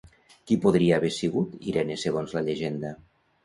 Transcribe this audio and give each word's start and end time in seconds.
Qui 0.51 0.57
podria 0.63 0.95
haver 0.97 1.11
sigut 1.19 1.55
Irene 1.75 2.01
segons 2.07 2.37
la 2.39 2.47
llegenda? 2.51 2.97